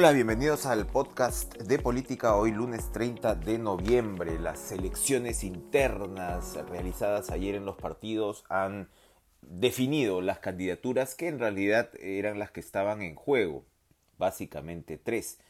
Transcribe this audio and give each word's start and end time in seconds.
Hola, 0.00 0.12
bienvenidos 0.12 0.64
al 0.64 0.86
podcast 0.86 1.56
de 1.56 1.80
política 1.80 2.36
hoy 2.36 2.52
lunes 2.52 2.92
30 2.92 3.34
de 3.34 3.58
noviembre. 3.58 4.38
Las 4.38 4.70
elecciones 4.70 5.42
internas 5.42 6.54
realizadas 6.68 7.30
ayer 7.30 7.56
en 7.56 7.64
los 7.64 7.74
partidos 7.74 8.44
han 8.48 8.88
definido 9.42 10.20
las 10.20 10.38
candidaturas 10.38 11.16
que 11.16 11.26
en 11.26 11.40
realidad 11.40 11.90
eran 12.00 12.38
las 12.38 12.52
que 12.52 12.60
estaban 12.60 13.02
en 13.02 13.16
juego, 13.16 13.64
básicamente 14.18 14.98
tres. 14.98 15.40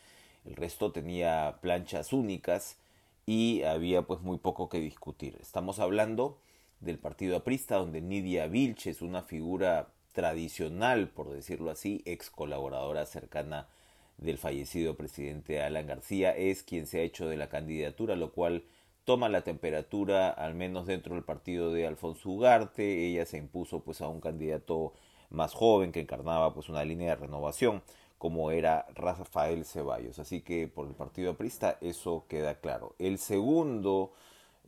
El 0.47 0.57
resto 0.57 0.93
tenía 0.93 1.59
planchas 1.61 2.15
únicas 2.15 2.79
y 3.27 3.65
había 3.65 4.01
pues 4.01 4.23
muy 4.23 4.39
poco 4.39 4.71
que 4.71 4.81
discutir. 4.81 5.37
Estamos 5.43 5.79
hablando 5.79 6.39
del 6.81 6.99
partido 6.99 7.37
aprista 7.37 7.77
donde 7.77 8.01
Nidia 8.01 8.47
Vilch 8.47 8.87
es 8.87 9.03
una 9.03 9.21
figura 9.21 9.89
tradicional, 10.13 11.11
por 11.11 11.29
decirlo 11.29 11.71
así, 11.71 12.01
ex 12.07 12.31
colaboradora 12.31 13.05
cercana 13.05 13.69
del 14.19 14.39
fallecido 14.39 14.97
presidente 14.97 15.63
Alan 15.63 15.87
García 15.87 16.37
es 16.37 16.63
quien 16.63 16.87
se 16.87 17.01
ha 17.01 17.03
hecho 17.03 17.29
de 17.29 17.37
la 17.37 17.49
candidatura, 17.49 18.17
lo 18.17 18.33
cual 18.33 18.65
toma 19.05 19.29
la 19.29 19.43
temperatura 19.43 20.29
al 20.29 20.55
menos 20.55 20.87
dentro 20.87 21.15
del 21.15 21.25
partido 21.25 21.73
de 21.73 21.87
Alfonso 21.87 22.29
Ugarte, 22.29 23.07
ella 23.07 23.25
se 23.25 23.39
impuso 23.39 23.81
pues 23.81 24.03
a 24.03 24.09
un 24.09 24.21
candidato 24.21 24.93
más 25.31 25.55
joven 25.55 25.93
que 25.93 26.01
encarnaba 26.01 26.53
pues 26.53 26.69
una 26.69 26.85
línea 26.85 27.11
de 27.11 27.17
renovación 27.17 27.83
como 28.19 28.51
era 28.51 28.87
Rafael 28.95 29.65
Ceballos, 29.65 30.19
así 30.19 30.41
que 30.41 30.67
por 30.67 30.89
el 30.89 30.95
partido 30.95 31.31
aprista 31.31 31.79
eso 31.81 32.27
queda 32.29 32.61
claro. 32.61 32.97
El 32.99 33.19
segundo 33.19 34.13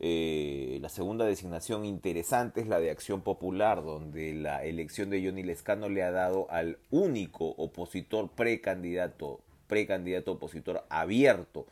eh, 0.03 0.79
la 0.81 0.89
segunda 0.89 1.25
designación 1.25 1.85
interesante 1.85 2.59
es 2.59 2.67
la 2.67 2.79
de 2.79 2.89
Acción 2.89 3.21
Popular, 3.21 3.83
donde 3.83 4.33
la 4.33 4.65
elección 4.65 5.11
de 5.11 5.23
Johnny 5.23 5.43
Lescano 5.43 5.89
le 5.89 6.01
ha 6.01 6.09
dado 6.09 6.49
al 6.49 6.79
único 6.89 7.45
opositor 7.49 8.31
precandidato, 8.31 9.41
precandidato 9.67 10.31
opositor 10.31 10.83
abierto 10.89 11.67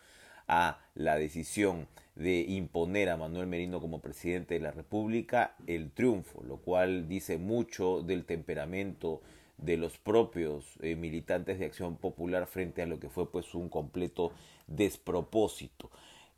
a 0.47 0.77
la 0.93 1.15
decisión 1.15 1.87
de 2.13 2.41
imponer 2.41 3.09
a 3.09 3.17
Manuel 3.17 3.47
Merino 3.47 3.81
como 3.81 3.99
presidente 3.99 4.53
de 4.53 4.59
la 4.59 4.71
República 4.71 5.55
el 5.65 5.89
triunfo, 5.89 6.43
lo 6.43 6.57
cual 6.57 7.07
dice 7.07 7.39
mucho 7.39 8.03
del 8.03 8.25
temperamento 8.25 9.21
de 9.57 9.77
los 9.77 9.97
propios 9.97 10.77
eh, 10.81 10.95
militantes 10.95 11.57
de 11.57 11.65
Acción 11.65 11.95
Popular 11.97 12.45
frente 12.45 12.83
a 12.83 12.85
lo 12.85 12.99
que 12.99 13.09
fue 13.09 13.31
pues 13.31 13.55
un 13.55 13.69
completo 13.69 14.33
despropósito. 14.67 15.89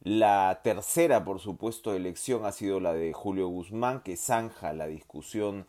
La 0.03 0.61
tercera, 0.63 1.23
por 1.23 1.39
supuesto, 1.39 1.93
elección 1.93 2.45
ha 2.45 2.51
sido 2.51 2.79
la 2.79 2.91
de 2.91 3.13
Julio 3.13 3.47
Guzmán, 3.49 4.01
que 4.01 4.17
zanja 4.17 4.73
la 4.73 4.87
discusión 4.87 5.67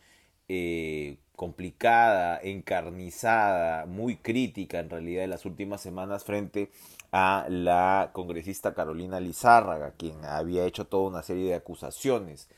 eh, 0.48 1.18
complicada, 1.36 2.40
encarnizada, 2.42 3.84
muy 3.84 4.16
crítica 4.16 4.78
en 4.80 4.88
realidad 4.88 5.20
de 5.22 5.26
las 5.26 5.44
últimas 5.44 5.82
semanas 5.82 6.24
frente 6.24 6.70
a 7.12 7.46
la 7.50 8.08
congresista 8.14 8.72
Carolina 8.72 9.20
Lizárraga, 9.20 9.92
quien 9.98 10.24
había 10.24 10.64
hecho 10.64 10.86
toda 10.86 11.10
una 11.10 11.22
serie 11.22 11.48
de 11.48 11.54
acusaciones 11.56 12.48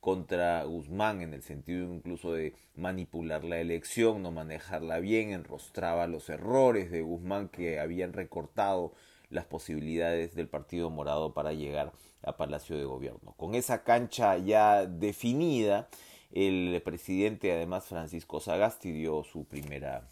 contra 0.00 0.64
Guzmán 0.64 1.20
en 1.20 1.34
el 1.34 1.42
sentido 1.42 1.94
incluso 1.94 2.32
de 2.32 2.54
manipular 2.74 3.44
la 3.44 3.60
elección, 3.60 4.22
no 4.22 4.32
manejarla 4.32 4.98
bien, 4.98 5.30
enrostraba 5.30 6.08
los 6.08 6.28
errores 6.28 6.90
de 6.90 7.02
Guzmán 7.02 7.48
que 7.48 7.78
habían 7.78 8.14
recortado 8.14 8.94
las 9.30 9.46
posibilidades 9.46 10.34
del 10.34 10.48
Partido 10.48 10.90
Morado 10.90 11.32
para 11.32 11.52
llegar 11.52 11.92
a 12.22 12.36
Palacio 12.36 12.76
de 12.76 12.84
Gobierno. 12.84 13.34
Con 13.36 13.54
esa 13.54 13.82
cancha 13.82 14.36
ya 14.36 14.86
definida, 14.86 15.88
el 16.32 16.80
presidente, 16.84 17.52
además 17.52 17.86
Francisco 17.86 18.40
Sagasti, 18.40 18.92
dio 18.92 19.24
su 19.24 19.44
primera 19.44 20.08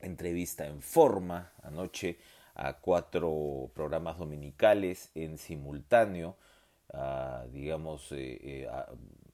entrevista 0.00 0.66
en 0.66 0.80
forma 0.80 1.52
anoche 1.62 2.18
a 2.54 2.78
cuatro 2.78 3.70
programas 3.74 4.18
dominicales 4.18 5.10
en 5.14 5.38
simultáneo, 5.38 6.36
digamos, 7.52 8.10
eh, 8.12 8.38
eh, 8.42 8.68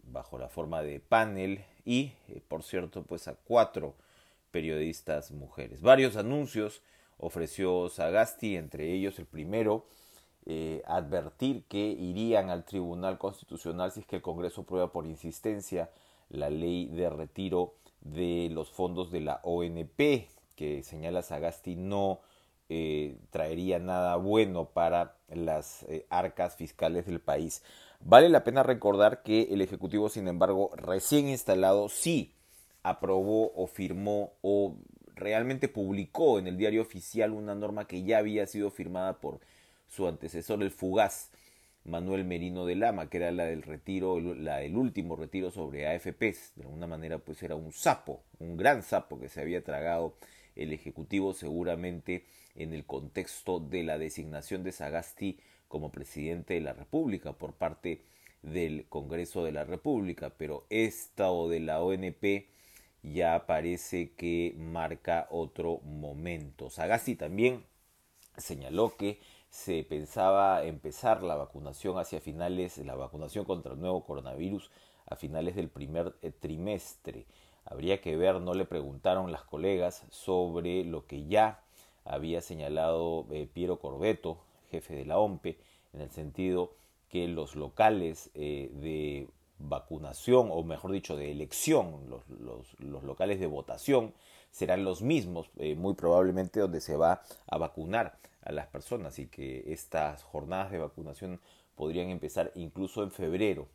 bajo 0.03 0.39
la 0.39 0.49
forma 0.49 0.83
de 0.83 1.01
panel 1.01 1.65
y, 1.85 2.13
eh, 2.29 2.41
por 2.47 2.63
cierto, 2.63 3.03
pues 3.05 3.29
a 3.29 3.35
cuatro 3.35 3.95
periodistas 4.51 5.31
mujeres. 5.31 5.81
Varios 5.81 6.17
anuncios 6.17 6.83
ofreció 7.23 7.89
Sagasti, 7.89 8.57
entre 8.57 8.93
ellos 8.93 9.19
el 9.19 9.27
primero, 9.27 9.87
eh, 10.45 10.83
advertir 10.87 11.65
que 11.69 11.79
irían 11.79 12.51
al 12.51 12.65
Tribunal 12.65 13.17
Constitucional 13.17 13.93
si 13.93 14.01
es 14.01 14.07
que 14.07 14.17
el 14.17 14.23
Congreso 14.23 14.65
prueba 14.65 14.91
por 14.91 15.07
insistencia 15.07 15.91
la 16.31 16.51
ley 16.51 16.87
de 16.87 17.09
retiro 17.09 17.75
de 18.01 18.49
los 18.51 18.71
fondos 18.71 19.13
de 19.13 19.21
la 19.21 19.41
ONP, 19.45 20.29
que 20.57 20.83
señala 20.83 21.23
Sagasti 21.23 21.77
no 21.77 22.21
eh, 22.69 23.19
traería 23.31 23.79
nada 23.79 24.17
bueno 24.17 24.65
para 24.65 25.15
las 25.29 25.85
eh, 25.85 26.07
arcas 26.11 26.57
fiscales 26.57 27.07
del 27.07 27.21
país. 27.21 27.63
Vale 28.01 28.29
la 28.29 28.43
pena 28.43 28.65
recordar 28.65 29.23
que 29.23 29.43
el 29.53 29.61
Ejecutivo, 29.61 30.09
sin 30.09 30.27
embargo, 30.27 30.71
recién 30.75 31.29
instalado, 31.29 31.89
sí 31.89 32.35
aprobó 32.83 33.53
o 33.55 33.69
firmó 33.69 34.33
o 34.43 34.75
realmente 35.23 35.69
publicó 35.69 36.39
en 36.39 36.47
el 36.47 36.57
diario 36.57 36.83
oficial 36.83 37.33
una 37.33 37.55
norma 37.55 37.87
que 37.87 38.03
ya 38.03 38.19
había 38.19 38.47
sido 38.47 38.71
firmada 38.71 39.21
por 39.21 39.41
su 39.89 40.07
antecesor, 40.07 40.63
el 40.63 40.71
fugaz 40.71 41.31
Manuel 41.85 42.25
Merino 42.25 42.65
de 42.65 42.77
Lama, 42.77 43.09
que 43.09 43.19
era 43.19 43.33
la 43.33 43.45
del 43.45 43.63
retiro, 43.63 44.21
la 44.21 44.59
del 44.59 44.77
último 44.77 45.17
retiro 45.17 45.51
sobre 45.51 45.87
AFPs. 45.87 46.53
De 46.57 46.63
alguna 46.63 46.87
manera, 46.87 47.19
pues 47.19 47.43
era 47.43 47.57
un 47.57 47.73
sapo, 47.73 48.23
un 48.39 48.57
gran 48.57 48.83
sapo 48.83 49.19
que 49.19 49.29
se 49.29 49.41
había 49.41 49.65
tragado 49.65 50.15
el 50.55 50.73
Ejecutivo 50.73 51.35
seguramente 51.35 52.25
en 52.55 52.73
el 52.73 52.85
contexto 52.85 53.59
de 53.59 53.83
la 53.83 53.99
designación 53.99 54.63
de 54.63 54.73
Sagasti 54.73 55.39
como 55.69 55.91
presidente 55.91 56.55
de 56.55 56.61
la 56.61 56.75
República 56.75 57.33
por 57.33 57.55
parte 57.55 58.03
del 58.43 58.85
Congreso 58.89 59.45
de 59.45 59.53
la 59.53 59.65
República, 59.65 60.31
pero 60.37 60.67
esta 60.69 61.31
o 61.31 61.49
de 61.49 61.61
la 61.61 61.83
ONP 61.83 62.47
ya 63.03 63.47
parece 63.47 64.13
que 64.13 64.55
marca 64.57 65.27
otro 65.31 65.81
momento. 65.81 66.71
Sagasti 66.71 67.17
también 67.17 67.65
señaló 68.37 68.97
que 68.97 69.21
se 69.51 69.85
pensaba 69.85 70.65
empezar 70.65 71.23
la 71.23 71.37
vacunación 71.37 71.99
hacia 71.99 72.21
finales, 72.21 72.79
la 72.79 72.95
vacunación 72.95 73.45
contra 73.45 73.75
el 73.75 73.81
nuevo 73.81 74.05
coronavirus 74.05 74.71
a 75.07 75.17
finales 75.17 75.57
del 75.57 75.69
primer 75.69 76.15
eh, 76.23 76.31
trimestre. 76.31 77.27
Habría 77.65 78.01
que 78.01 78.17
ver, 78.17 78.41
no 78.41 78.55
le 78.55 78.65
preguntaron 78.65 79.31
las 79.31 79.43
colegas 79.43 80.05
sobre 80.11 80.85
lo 80.85 81.07
que 81.07 81.27
ya 81.27 81.61
había 82.05 82.41
señalado 82.41 83.27
eh, 83.31 83.47
Piero 83.53 83.79
Corbeto, 83.79 84.39
jefe 84.71 84.95
de 84.95 85.05
la 85.05 85.19
OMPE, 85.19 85.59
en 85.93 86.01
el 86.01 86.11
sentido 86.11 86.73
que 87.11 87.29
los 87.29 87.55
locales 87.55 88.31
eh, 88.35 88.71
de 88.73 89.29
vacunación, 89.69 90.49
o 90.51 90.63
mejor 90.63 90.93
dicho, 90.93 91.17
de 91.17 91.31
elección, 91.31 92.09
los, 92.09 92.23
los, 92.81 93.03
locales 93.03 93.41
de 93.41 93.47
votación 93.47 94.15
serán 94.51 94.85
los 94.85 95.03
mismos, 95.03 95.51
eh, 95.57 95.75
muy 95.75 95.95
probablemente 95.95 96.61
donde 96.61 96.81
se 96.81 96.97
va 96.97 97.23
a 97.47 97.59
vacunar 97.59 98.19
a 98.45 98.53
las 98.53 98.67
personas 98.67 99.19
y 99.19 99.27
que 99.27 99.73
estas 99.73 100.23
jornadas 100.25 100.71
de 100.71 100.79
vacunación 100.79 101.41
podrían 101.77 102.11
empezar 102.11 102.53
incluso 102.55 103.03
en 103.03 103.11
febrero 103.11 103.69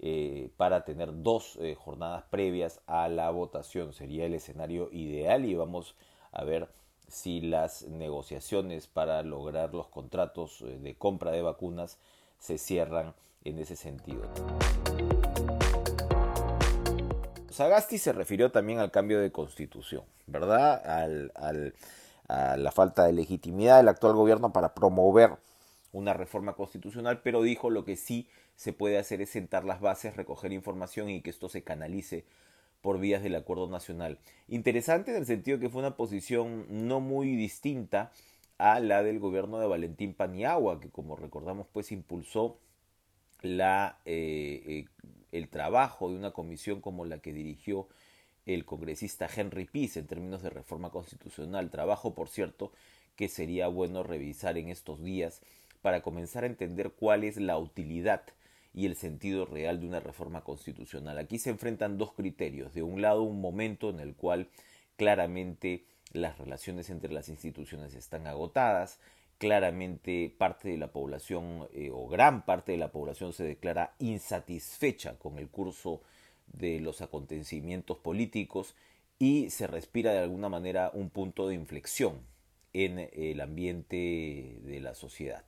eh, 0.00 0.50
para 0.56 0.84
tener 0.84 1.22
dos 1.22 1.56
eh, 1.60 1.74
jornadas 1.74 2.24
previas 2.30 2.80
a 2.86 3.08
la 3.08 3.30
votación. 3.30 3.92
Sería 3.92 4.26
el 4.26 4.34
escenario 4.34 4.88
ideal 4.92 5.44
y 5.44 5.54
vamos 5.54 5.94
a 6.32 6.42
ver 6.44 6.68
si 7.06 7.40
las 7.42 7.82
negociaciones 7.82 8.88
para 8.88 9.22
lograr 9.22 9.72
los 9.72 9.86
contratos 9.86 10.64
de 10.64 10.94
compra 10.96 11.30
de 11.30 11.42
vacunas 11.42 11.98
se 12.38 12.58
cierran 12.58 13.14
en 13.44 13.58
ese 13.58 13.76
sentido. 13.76 14.22
Sagasti 17.54 17.98
se 17.98 18.12
refirió 18.12 18.50
también 18.50 18.80
al 18.80 18.90
cambio 18.90 19.20
de 19.20 19.30
constitución, 19.30 20.02
¿verdad? 20.26 20.82
a 22.26 22.56
la 22.56 22.72
falta 22.72 23.04
de 23.04 23.12
legitimidad 23.12 23.76
del 23.76 23.88
actual 23.88 24.14
gobierno 24.14 24.52
para 24.52 24.74
promover 24.74 25.36
una 25.92 26.12
reforma 26.14 26.54
constitucional, 26.54 27.20
pero 27.22 27.42
dijo 27.42 27.70
lo 27.70 27.84
que 27.84 27.96
sí 27.96 28.28
se 28.56 28.72
puede 28.72 28.98
hacer 28.98 29.20
es 29.20 29.30
sentar 29.30 29.64
las 29.64 29.80
bases, 29.80 30.16
recoger 30.16 30.52
información 30.52 31.08
y 31.08 31.22
que 31.22 31.30
esto 31.30 31.48
se 31.48 31.62
canalice 31.62 32.24
por 32.82 32.98
vías 32.98 33.22
del 33.22 33.36
acuerdo 33.36 33.68
nacional. 33.68 34.18
Interesante 34.48 35.12
en 35.12 35.18
el 35.18 35.26
sentido 35.26 35.60
que 35.60 35.70
fue 35.70 35.80
una 35.80 35.96
posición 35.96 36.66
no 36.68 36.98
muy 36.98 37.36
distinta 37.36 38.10
a 38.58 38.80
la 38.80 39.02
del 39.04 39.20
gobierno 39.20 39.60
de 39.60 39.68
Valentín 39.68 40.12
Paniagua, 40.12 40.80
que 40.80 40.90
como 40.90 41.14
recordamos 41.14 41.68
pues 41.72 41.92
impulsó 41.92 42.58
la 43.42 43.98
eh, 44.04 44.62
eh, 44.66 44.84
el 45.34 45.48
trabajo 45.48 46.08
de 46.08 46.16
una 46.16 46.30
comisión 46.30 46.80
como 46.80 47.04
la 47.04 47.18
que 47.18 47.32
dirigió 47.32 47.88
el 48.46 48.64
congresista 48.64 49.28
Henry 49.34 49.64
Peace 49.64 49.98
en 49.98 50.06
términos 50.06 50.42
de 50.42 50.50
reforma 50.50 50.90
constitucional, 50.90 51.70
trabajo 51.70 52.14
por 52.14 52.28
cierto 52.28 52.72
que 53.16 53.28
sería 53.28 53.66
bueno 53.66 54.04
revisar 54.04 54.58
en 54.58 54.68
estos 54.68 55.02
días 55.02 55.42
para 55.82 56.02
comenzar 56.02 56.44
a 56.44 56.46
entender 56.46 56.92
cuál 56.92 57.24
es 57.24 57.36
la 57.36 57.58
utilidad 57.58 58.22
y 58.72 58.86
el 58.86 58.94
sentido 58.94 59.44
real 59.44 59.80
de 59.80 59.86
una 59.86 60.00
reforma 60.00 60.42
constitucional. 60.42 61.18
Aquí 61.18 61.38
se 61.38 61.50
enfrentan 61.50 61.98
dos 61.98 62.12
criterios. 62.12 62.72
De 62.72 62.82
un 62.82 63.02
lado, 63.02 63.22
un 63.22 63.40
momento 63.40 63.90
en 63.90 64.00
el 64.00 64.14
cual 64.14 64.48
claramente 64.96 65.84
las 66.12 66.38
relaciones 66.38 66.90
entre 66.90 67.12
las 67.12 67.28
instituciones 67.28 67.94
están 67.94 68.26
agotadas, 68.26 69.00
claramente 69.44 70.34
parte 70.38 70.70
de 70.70 70.78
la 70.78 70.90
población 70.90 71.68
eh, 71.74 71.90
o 71.92 72.08
gran 72.08 72.46
parte 72.46 72.72
de 72.72 72.78
la 72.78 72.90
población 72.90 73.34
se 73.34 73.44
declara 73.44 73.94
insatisfecha 73.98 75.18
con 75.18 75.36
el 75.36 75.50
curso 75.50 76.00
de 76.46 76.80
los 76.80 77.02
acontecimientos 77.02 77.98
políticos 77.98 78.74
y 79.18 79.50
se 79.50 79.66
respira 79.66 80.12
de 80.12 80.20
alguna 80.20 80.48
manera 80.48 80.90
un 80.94 81.10
punto 81.10 81.46
de 81.46 81.56
inflexión 81.56 82.22
en 82.72 83.10
el 83.12 83.38
ambiente 83.42 84.60
de 84.62 84.80
la 84.80 84.94
sociedad. 84.94 85.44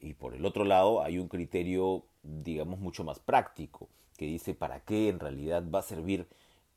Y 0.00 0.14
por 0.14 0.34
el 0.34 0.46
otro 0.46 0.62
lado 0.62 1.02
hay 1.02 1.18
un 1.18 1.26
criterio, 1.26 2.04
digamos, 2.22 2.78
mucho 2.78 3.02
más 3.02 3.18
práctico, 3.18 3.88
que 4.16 4.26
dice 4.26 4.54
para 4.54 4.84
qué 4.84 5.08
en 5.08 5.18
realidad 5.18 5.64
va 5.68 5.80
a 5.80 5.82
servir 5.82 6.28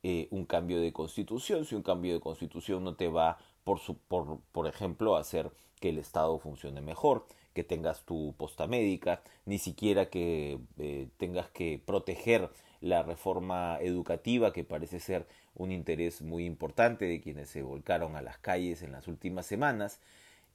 eh, 0.02 0.26
un 0.32 0.44
cambio 0.44 0.80
de 0.80 0.92
constitución 0.92 1.64
si 1.64 1.76
un 1.76 1.84
cambio 1.84 2.14
de 2.14 2.20
constitución 2.20 2.82
no 2.82 2.96
te 2.96 3.06
va, 3.06 3.38
por, 3.62 3.78
su, 3.78 3.96
por, 3.96 4.40
por 4.50 4.66
ejemplo, 4.66 5.14
a 5.14 5.20
hacer 5.20 5.52
que 5.82 5.88
el 5.88 5.98
Estado 5.98 6.38
funcione 6.38 6.80
mejor, 6.80 7.26
que 7.54 7.64
tengas 7.64 8.04
tu 8.06 8.34
posta 8.38 8.68
médica, 8.68 9.20
ni 9.46 9.58
siquiera 9.58 10.08
que 10.08 10.60
eh, 10.78 11.08
tengas 11.18 11.50
que 11.50 11.82
proteger 11.84 12.48
la 12.80 13.02
reforma 13.02 13.78
educativa, 13.80 14.52
que 14.52 14.62
parece 14.62 15.00
ser 15.00 15.26
un 15.56 15.72
interés 15.72 16.22
muy 16.22 16.46
importante 16.46 17.06
de 17.06 17.20
quienes 17.20 17.48
se 17.48 17.62
volcaron 17.62 18.14
a 18.14 18.22
las 18.22 18.38
calles 18.38 18.82
en 18.82 18.92
las 18.92 19.08
últimas 19.08 19.44
semanas. 19.44 19.98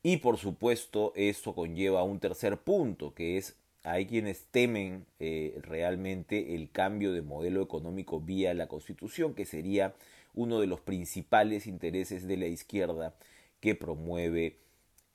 Y 0.02 0.18
por 0.18 0.38
supuesto, 0.38 1.12
eso 1.16 1.54
conlleva 1.54 2.04
un 2.04 2.20
tercer 2.20 2.58
punto, 2.58 3.14
que 3.14 3.38
es 3.38 3.58
hay 3.84 4.06
quienes 4.06 4.46
temen 4.46 5.06
eh, 5.20 5.60
realmente 5.62 6.56
el 6.56 6.72
cambio 6.72 7.12
de 7.12 7.22
modelo 7.22 7.62
económico 7.62 8.22
vía 8.22 8.54
la 8.54 8.68
Constitución, 8.68 9.34
que 9.34 9.46
sería 9.46 9.94
uno 10.34 10.62
de 10.62 10.68
los 10.68 10.80
principales 10.80 11.68
intereses 11.68 12.28
de 12.28 12.38
la 12.38 12.48
izquierda 12.48 13.14
que 13.60 13.76
promueve 13.76 14.58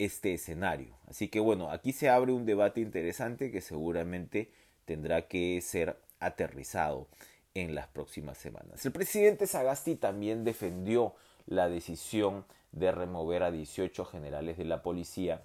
este 0.04 0.34
escenario. 0.34 0.96
Así 1.06 1.28
que 1.28 1.40
bueno, 1.40 1.70
aquí 1.70 1.92
se 1.92 2.08
abre 2.08 2.32
un 2.32 2.46
debate 2.46 2.80
interesante 2.80 3.50
que 3.50 3.60
seguramente 3.60 4.50
tendrá 4.84 5.28
que 5.28 5.60
ser 5.60 5.96
aterrizado 6.20 7.08
en 7.54 7.74
las 7.74 7.86
próximas 7.88 8.38
semanas. 8.38 8.84
El 8.84 8.92
presidente 8.92 9.46
Sagasti 9.46 9.96
también 9.96 10.44
defendió 10.44 11.14
la 11.46 11.68
decisión 11.68 12.44
de 12.72 12.92
remover 12.92 13.42
a 13.42 13.50
18 13.50 14.04
generales 14.06 14.56
de 14.56 14.64
la 14.64 14.82
policía 14.82 15.42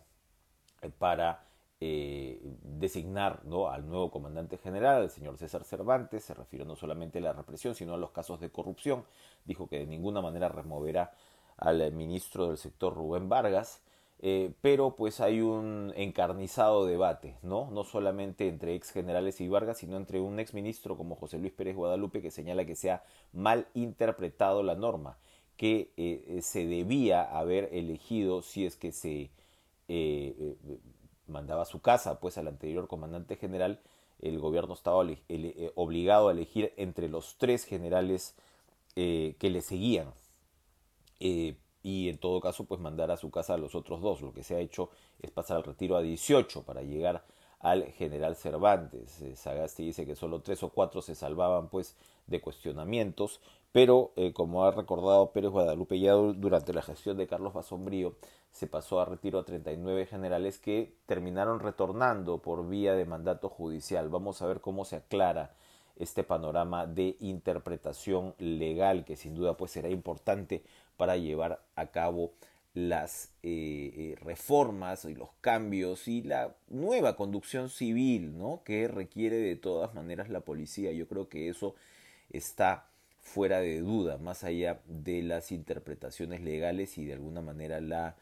eh, 0.82 0.90
para 0.98 1.44
eh, 1.80 2.40
designar 2.64 3.44
¿no? 3.46 3.70
al 3.70 3.88
nuevo 3.88 4.10
comandante 4.10 4.58
general, 4.58 5.04
el 5.04 5.10
señor 5.10 5.38
César 5.38 5.64
Cervantes, 5.64 6.24
se 6.24 6.34
refirió 6.34 6.66
no 6.66 6.76
solamente 6.76 7.20
a 7.20 7.22
la 7.22 7.34
represión, 7.34 7.76
sino 7.76 7.94
a 7.94 7.98
los 7.98 8.12
casos 8.12 8.40
de 8.40 8.50
corrupción. 8.50 9.04
Dijo 9.46 9.68
que 9.68 9.80
de 9.80 9.86
ninguna 9.86 10.22
manera 10.22 10.50
removerá 10.50 11.14
al 11.58 11.92
ministro 11.92 12.48
del 12.48 12.58
sector 12.58 12.96
Rubén 12.96 13.30
Vargas. 13.30 13.82
Eh, 14.20 14.52
pero 14.62 14.96
pues 14.96 15.22
hay 15.22 15.42
un 15.42 15.94
encarnizado 15.96 16.86
debate, 16.86 17.38
¿no? 17.44 17.70
No 17.70 17.84
solamente 17.84 18.48
entre 18.48 18.74
ex 18.74 18.90
generales 18.92 19.40
y 19.42 19.48
Vargas, 19.48 19.78
sino 19.78 19.96
entre 19.96 20.20
un 20.20 20.40
ex 20.40 20.56
ministro 20.56 20.98
como 20.98 21.16
José 21.16 21.38
Luis 21.38 21.54
Pérez 21.54 21.76
Guadalupe 21.76 22.22
que 22.22 22.32
señala 22.32 22.66
que 22.66 22.76
se 22.76 22.90
ha 22.90 23.04
mal 23.32 23.68
interpretado 23.76 24.64
la 24.64 24.74
norma, 24.74 25.20
que 25.56 25.94
eh, 25.98 26.24
eh, 26.28 26.42
se 26.42 26.66
debía 26.66 27.22
haber 27.22 27.70
elegido 27.74 28.42
si 28.42 28.66
es 28.66 28.76
que 28.76 28.92
se 28.92 29.30
mandaba 31.28 31.62
a 31.62 31.66
su 31.66 31.82
casa 31.82 32.20
pues 32.20 32.38
al 32.38 32.48
anterior 32.48 32.88
comandante 32.88 33.36
general, 33.36 33.80
el 34.20 34.40
gobierno 34.40 34.74
estaba 34.74 34.98
obligado 35.76 36.30
a 36.30 36.32
elegir 36.32 36.74
entre 36.78 37.08
los 37.08 37.38
tres 37.38 37.64
generales 37.66 38.36
que 38.96 39.38
le 39.40 39.62
seguían 39.62 40.12
y 41.88 42.10
en 42.10 42.18
todo 42.18 42.42
caso 42.42 42.66
pues 42.66 42.82
mandar 42.82 43.12
a 43.12 43.18
su 43.18 43.32
casa 43.32 43.54
a 43.54 43.58
los 43.58 43.74
otros 43.74 44.02
dos. 44.02 44.20
Lo 44.20 44.34
que 44.34 44.44
se 44.44 44.56
ha 44.56 44.60
hecho 44.60 44.90
es 45.22 45.32
pasar 45.32 45.56
al 45.56 45.64
retiro 45.64 45.96
a 45.96 46.02
18 46.02 46.64
para 46.64 46.82
llegar 46.82 47.24
al 47.60 47.86
general 47.94 48.36
Cervantes. 48.36 49.22
Eh, 49.22 49.38
Sagasti 49.38 49.86
dice 49.86 50.06
que 50.06 50.18
solo 50.18 50.42
tres 50.42 50.62
o 50.64 50.70
cuatro 50.70 51.02
se 51.02 51.16
salvaban 51.16 51.70
pues 51.70 51.96
de 52.28 52.42
cuestionamientos, 52.42 53.40
pero 53.72 54.12
eh, 54.18 54.34
como 54.34 54.66
ha 54.66 54.72
recordado 54.72 55.32
Pérez 55.32 55.50
Guadalupe 55.50 55.98
ya 55.98 56.12
durante 56.12 56.74
la 56.74 56.82
gestión 56.82 57.16
de 57.16 57.26
Carlos 57.26 57.54
Basombrío 57.54 58.16
se 58.52 58.68
pasó 58.68 59.00
a 59.00 59.06
retiro 59.06 59.40
a 59.40 59.46
39 59.46 60.08
generales 60.08 60.60
que 60.60 60.94
terminaron 61.06 61.62
retornando 61.62 62.40
por 62.40 62.68
vía 62.68 62.96
de 62.96 63.06
mandato 63.06 63.48
judicial. 63.48 64.10
Vamos 64.10 64.42
a 64.42 64.48
ver 64.48 64.60
cómo 64.60 64.84
se 64.84 64.98
aclara 64.98 65.56
este 66.00 66.24
panorama 66.24 66.86
de 66.86 67.16
interpretación 67.20 68.36
legal 68.40 69.06
que 69.06 69.16
sin 69.16 69.36
duda 69.36 69.56
pues 69.58 69.72
será 69.72 69.90
importante 69.90 70.64
para 70.98 71.18
llevar 71.18 71.64
a 71.76 71.88
cabo 71.88 72.34
las 72.78 73.32
eh, 73.42 73.92
eh, 73.96 74.16
reformas 74.22 75.06
y 75.06 75.16
los 75.16 75.30
cambios 75.42 76.08
y 76.08 76.22
la 76.22 76.56
nueva 76.68 77.16
conducción 77.16 77.72
civil 77.72 78.38
¿no? 78.38 78.62
que 78.64 78.88
requiere 78.88 79.38
de 79.38 79.56
todas 79.56 79.96
maneras 79.96 80.30
la 80.30 80.42
policía. 80.42 80.92
Yo 80.92 81.08
creo 81.08 81.28
que 81.28 81.50
eso 81.50 81.74
está 82.30 82.86
fuera 83.20 83.62
de 83.62 83.80
duda, 83.80 84.20
más 84.20 84.44
allá 84.44 84.80
de 84.86 85.24
las 85.24 85.52
interpretaciones 85.52 86.42
legales 86.42 87.00
y 87.00 87.06
de 87.06 87.14
alguna 87.14 87.42
manera 87.42 87.82
la 87.82 88.16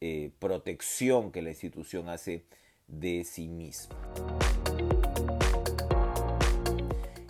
eh, 0.00 0.32
protección 0.40 1.30
que 1.30 1.42
la 1.42 1.50
institución 1.50 2.08
hace 2.08 2.44
de 2.88 3.22
sí 3.22 3.46
misma. 3.46 3.94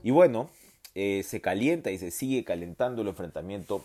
Y 0.02 0.12
bueno, 0.12 0.48
se 0.94 1.40
calienta 1.42 1.90
y 1.90 1.98
se 1.98 2.10
sigue 2.10 2.42
calentando 2.42 3.02
el 3.02 3.08
enfrentamiento 3.08 3.84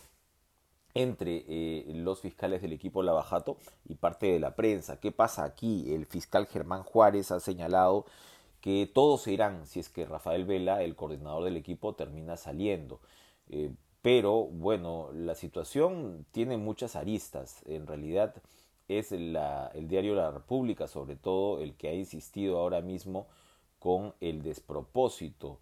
entre 0.95 1.43
eh, 1.47 1.85
los 1.93 2.21
fiscales 2.21 2.61
del 2.61 2.73
equipo 2.73 3.03
Lavajato 3.03 3.57
y 3.87 3.95
parte 3.95 4.27
de 4.27 4.39
la 4.39 4.55
prensa. 4.55 4.99
¿Qué 4.99 5.11
pasa 5.11 5.43
aquí? 5.43 5.93
El 5.93 6.05
fiscal 6.05 6.47
Germán 6.47 6.83
Juárez 6.83 7.31
ha 7.31 7.39
señalado 7.39 8.05
que 8.61 8.89
todos 8.91 9.21
se 9.23 9.33
irán 9.33 9.67
si 9.67 9.79
es 9.81 9.89
que 9.89 10.05
Rafael 10.05 10.45
Vela, 10.45 10.81
el 10.81 10.95
coordinador 10.95 11.43
del 11.43 11.57
equipo, 11.57 11.93
termina 11.93 12.37
saliendo. 12.37 13.01
Eh, 13.49 13.71
pero 14.01 14.45
bueno, 14.45 15.09
la 15.13 15.35
situación 15.35 16.25
tiene 16.31 16.57
muchas 16.57 16.95
aristas. 16.95 17.61
En 17.65 17.87
realidad 17.87 18.33
es 18.87 19.11
el 19.11 19.37
diario 19.87 20.15
La 20.15 20.31
República, 20.31 20.87
sobre 20.87 21.15
todo, 21.15 21.59
el 21.59 21.75
que 21.75 21.89
ha 21.89 21.93
insistido 21.93 22.59
ahora 22.59 22.81
mismo 22.81 23.27
con 23.79 24.13
el 24.21 24.43
despropósito 24.43 25.59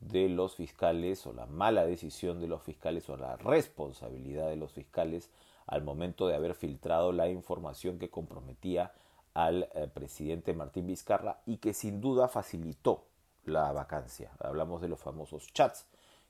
de 0.00 0.28
los 0.28 0.54
fiscales 0.54 1.26
o 1.26 1.32
la 1.32 1.46
mala 1.46 1.86
decisión 1.86 2.40
de 2.40 2.48
los 2.48 2.62
fiscales 2.62 3.08
o 3.08 3.16
la 3.16 3.36
responsabilidad 3.36 4.48
de 4.48 4.56
los 4.56 4.72
fiscales 4.72 5.30
al 5.66 5.82
momento 5.82 6.28
de 6.28 6.34
haber 6.34 6.54
filtrado 6.54 7.12
la 7.12 7.28
información 7.28 7.98
que 7.98 8.10
comprometía 8.10 8.92
al 9.34 9.68
eh, 9.74 9.88
presidente 9.92 10.54
Martín 10.54 10.86
Vizcarra 10.86 11.40
y 11.44 11.58
que 11.58 11.74
sin 11.74 12.00
duda 12.00 12.28
facilitó 12.28 13.04
la 13.44 13.72
vacancia. 13.72 14.30
Hablamos 14.38 14.80
de 14.80 14.88
los 14.88 15.00
famosos 15.00 15.52
chats 15.52 15.86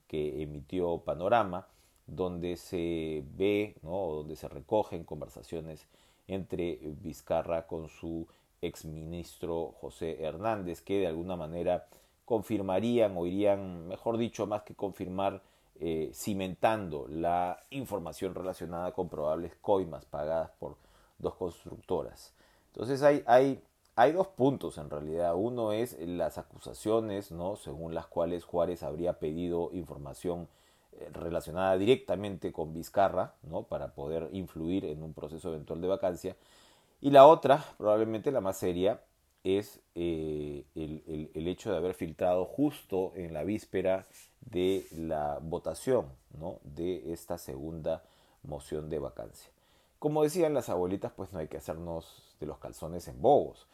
que 0.07 0.43
emitió 0.43 0.99
Panorama, 0.99 1.67
donde 2.07 2.57
se 2.57 3.25
ve, 3.37 3.77
¿no? 3.83 3.91
donde 4.09 4.37
se 4.37 4.49
recogen 4.49 5.05
conversaciones 5.05 5.87
entre 6.29 6.79
Vizcarra 7.01 7.67
con 7.67 7.89
su 7.89 8.27
exministro 8.61 9.75
José 9.81 10.23
Hernández, 10.23 10.83
que 10.83 10.99
de 10.99 11.07
alguna 11.07 11.37
manera 11.37 11.87
confirmarían 12.27 13.17
o 13.17 13.25
irían, 13.25 13.89
mejor 13.89 14.19
dicho, 14.19 14.47
más 14.47 14.63
que 14.63 14.75
confirmar, 14.75 15.43
eh, 15.79 16.11
cimentando 16.13 17.07
la 17.09 17.63
información 17.71 18.35
relacionada 18.35 18.93
con 18.93 19.09
probables 19.09 19.55
coimas 19.61 20.05
pagadas 20.05 20.51
por 20.59 20.77
dos 21.19 21.35
constructoras. 21.35 22.35
Entonces 22.73 23.03
hay, 23.03 23.23
hay, 23.27 23.63
hay 23.95 24.13
dos 24.13 24.27
puntos 24.27 24.77
en 24.79 24.91
realidad. 24.91 25.35
Uno 25.35 25.73
es 25.73 25.99
las 26.01 26.37
acusaciones, 26.37 27.31
¿no? 27.31 27.57
según 27.57 27.95
las 27.95 28.07
cuales 28.07 28.45
Juárez 28.45 28.83
habría 28.83 29.19
pedido 29.19 29.71
información 29.73 30.49
eh, 30.93 31.09
relacionada 31.13 31.79
directamente 31.79 32.53
con 32.53 32.73
Vizcarra, 32.73 33.35
¿no? 33.43 33.63
para 33.63 33.95
poder 33.95 34.29
influir 34.33 34.85
en 34.85 35.03
un 35.03 35.15
proceso 35.15 35.51
eventual 35.51 35.81
de 35.81 35.89
vacancia. 35.89 36.37
Y 37.01 37.11
la 37.11 37.27
otra, 37.27 37.65
probablemente 37.79 38.33
la 38.33 38.41
más 38.41 38.57
seria, 38.57 39.01
es 39.55 39.81
eh, 39.95 40.65
el, 40.75 41.26
hecho 41.57 41.71
de 41.71 41.79
haber 41.79 41.95
filtrado 41.95 42.45
justo 42.45 43.13
en 43.17 43.33
la 43.33 43.43
víspera 43.43 44.07
de 44.43 44.87
la 44.93 45.39
votación 45.41 46.13
¿no? 46.39 46.61
de 46.65 47.15
esta 47.15 47.39
segunda 47.39 48.05
moción 48.43 48.91
de 48.91 48.99
vacancia. 48.99 49.51
Como 49.99 50.23
decían 50.23 50.53
las 50.53 50.69
abuelitas, 50.69 51.13
pues 51.17 51.33
no 51.33 51.39
hay 51.39 51.49
que 51.49 51.57
hacernos 51.57 52.37
de 52.39 52.47
los 52.47 52.59
calzones 52.59 53.09
en 53.09 53.23
bobos. 53.23 53.67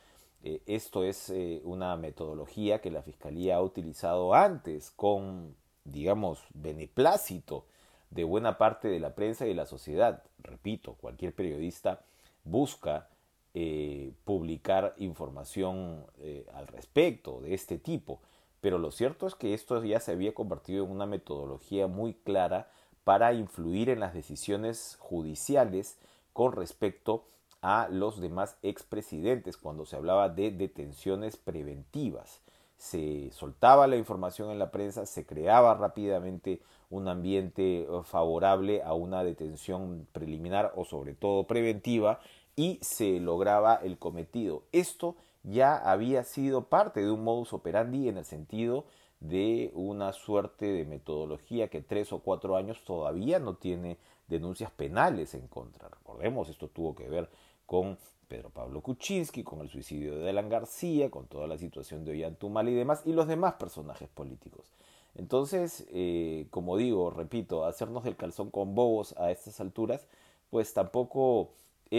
Eh, 0.44 0.62
esto 0.66 1.02
es 1.02 1.28
eh, 1.30 1.60
una 1.64 1.96
metodología 1.96 2.80
que 2.80 2.92
la 2.92 3.02
Fiscalía 3.02 3.56
ha 3.56 3.62
utilizado 3.62 4.32
antes 4.32 4.92
con, 4.92 5.56
digamos, 5.82 6.44
beneplácito 6.54 7.66
de 8.10 8.22
buena 8.22 8.58
parte 8.58 8.86
de 8.86 9.00
la 9.00 9.16
prensa 9.16 9.48
y 9.48 9.54
la 9.54 9.66
sociedad. 9.66 10.22
Repito, 10.38 10.94
cualquier 11.00 11.34
periodista 11.34 12.04
busca 12.44 13.08
eh, 13.54 14.12
publicar 14.24 14.94
información 14.96 16.06
eh, 16.18 16.46
al 16.54 16.66
respecto 16.66 17.40
de 17.40 17.54
este 17.54 17.78
tipo. 17.78 18.20
Pero 18.60 18.78
lo 18.78 18.90
cierto 18.90 19.26
es 19.26 19.34
que 19.34 19.54
esto 19.54 19.82
ya 19.84 20.00
se 20.00 20.12
había 20.12 20.32
convertido 20.34 20.84
en 20.84 20.90
una 20.90 21.04
metodología 21.04 21.86
muy 21.86 22.14
clara 22.14 22.70
para 23.04 23.34
influir 23.34 23.90
en 23.90 24.00
las 24.00 24.14
decisiones 24.14 24.96
judiciales 25.00 25.98
con 26.32 26.52
respecto 26.52 27.24
a 27.60 27.88
los 27.90 28.20
demás 28.20 28.56
expresidentes 28.62 29.56
cuando 29.56 29.84
se 29.84 29.96
hablaba 29.96 30.28
de 30.28 30.50
detenciones 30.50 31.36
preventivas. 31.36 32.40
Se 32.76 33.30
soltaba 33.32 33.86
la 33.86 33.96
información 33.96 34.50
en 34.50 34.58
la 34.58 34.70
prensa, 34.70 35.06
se 35.06 35.24
creaba 35.24 35.74
rápidamente 35.74 36.60
un 36.90 37.06
ambiente 37.06 37.82
eh, 37.82 37.86
favorable 38.02 38.82
a 38.82 38.94
una 38.94 39.22
detención 39.24 40.06
preliminar 40.12 40.72
o 40.74 40.84
sobre 40.84 41.14
todo 41.14 41.46
preventiva 41.46 42.20
y 42.56 42.78
se 42.82 43.20
lograba 43.20 43.76
el 43.76 43.98
cometido. 43.98 44.64
Esto 44.72 45.16
ya 45.42 45.76
había 45.76 46.24
sido 46.24 46.68
parte 46.68 47.00
de 47.00 47.10
un 47.10 47.24
modus 47.24 47.52
operandi 47.52 48.08
en 48.08 48.18
el 48.18 48.24
sentido 48.24 48.84
de 49.20 49.70
una 49.74 50.12
suerte 50.12 50.66
de 50.66 50.84
metodología 50.84 51.68
que 51.68 51.80
tres 51.80 52.12
o 52.12 52.20
cuatro 52.20 52.56
años 52.56 52.84
todavía 52.84 53.38
no 53.38 53.54
tiene 53.54 53.98
denuncias 54.28 54.70
penales 54.70 55.34
en 55.34 55.46
contra. 55.48 55.88
Recordemos, 55.88 56.48
esto 56.48 56.68
tuvo 56.68 56.94
que 56.94 57.08
ver 57.08 57.28
con 57.66 57.98
Pedro 58.28 58.50
Pablo 58.50 58.80
Kuczynski, 58.80 59.44
con 59.44 59.60
el 59.60 59.68
suicidio 59.68 60.18
de 60.18 60.30
Alan 60.30 60.48
García, 60.48 61.10
con 61.10 61.26
toda 61.26 61.46
la 61.46 61.58
situación 61.58 62.04
de 62.04 62.12
Ollantumal 62.12 62.68
y 62.68 62.74
demás, 62.74 63.02
y 63.04 63.12
los 63.12 63.28
demás 63.28 63.54
personajes 63.54 64.08
políticos. 64.08 64.72
Entonces, 65.14 65.86
eh, 65.90 66.46
como 66.50 66.76
digo, 66.76 67.10
repito, 67.10 67.64
hacernos 67.66 68.04
del 68.04 68.16
calzón 68.16 68.50
con 68.50 68.74
bobos 68.74 69.14
a 69.18 69.30
estas 69.30 69.60
alturas, 69.60 70.06
pues 70.50 70.72
tampoco 70.72 71.50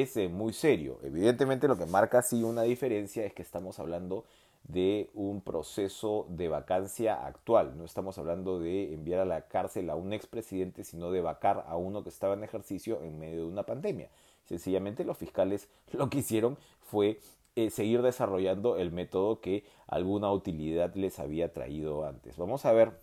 es 0.02 0.18
muy 0.32 0.54
serio. 0.54 1.00
Evidentemente 1.04 1.68
lo 1.68 1.78
que 1.78 1.86
marca 1.86 2.24
sí 2.24 2.42
una 2.42 2.64
diferencia 2.64 3.24
es 3.26 3.34
que 3.34 3.44
estamos 3.44 3.78
hablando 3.78 4.26
de 4.64 5.12
un 5.14 5.42
proceso 5.42 6.26
de 6.30 6.48
vacancia 6.48 7.28
actual. 7.28 7.78
No 7.78 7.86
estamos 7.86 8.18
hablando 8.18 8.60
de 8.60 8.92
enviar 8.96 9.20
a 9.20 9.26
la 9.26 9.48
cárcel 9.48 9.92
a 9.92 9.96
un 9.96 10.12
expresidente, 10.12 10.84
sino 10.84 11.12
de 11.12 11.22
vacar 11.22 11.66
a 11.68 11.78
uno 11.78 12.02
que 12.02 12.10
estaba 12.10 12.34
en 12.34 12.44
ejercicio 12.44 13.04
en 13.04 13.20
medio 13.20 13.42
de 13.42 13.52
una 13.52 13.64
pandemia. 13.68 14.10
Sencillamente 14.46 15.04
los 15.04 15.18
fiscales 15.18 15.70
lo 15.92 16.10
que 16.10 16.20
hicieron 16.20 16.58
fue 16.82 17.20
eh, 17.56 17.70
seguir 17.70 18.02
desarrollando 18.02 18.78
el 18.78 18.92
método 18.92 19.42
que 19.42 19.64
alguna 19.86 20.32
utilidad 20.32 20.96
les 20.96 21.20
había 21.20 21.54
traído 21.54 22.04
antes. 22.04 22.36
Vamos 22.38 22.66
a 22.66 22.72
ver 22.72 23.00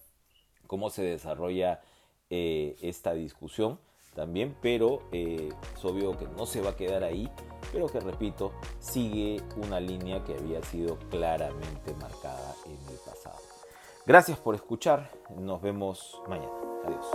cómo 0.66 0.90
se 0.90 1.04
desarrolla 1.04 1.82
eh, 2.30 2.75
esta 2.82 3.14
discusión 3.14 3.78
también, 4.14 4.57
pero 4.61 5.02
eh, 5.12 5.50
es 5.75 5.85
obvio 5.85 6.17
que 6.19 6.26
no 6.26 6.47
se 6.47 6.61
va 6.61 6.71
a 6.71 6.76
quedar 6.76 7.05
ahí, 7.05 7.31
pero 7.73 7.87
que 7.87 8.00
repito, 8.00 8.52
sigue 8.79 9.43
una 9.57 9.81
línea 9.81 10.23
que 10.25 10.35
había 10.35 10.62
sido 10.62 10.99
claramente 11.11 11.95
marcada 12.00 12.55
en 12.67 12.79
el 12.90 12.99
pasado. 13.05 13.38
Gracias 14.07 14.38
por 14.38 14.55
escuchar, 14.55 15.11
nos 15.37 15.61
vemos 15.61 16.21
mañana. 16.29 16.52
Adiós. 16.85 17.07